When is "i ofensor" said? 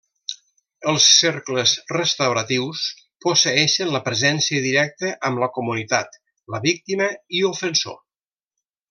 7.41-8.01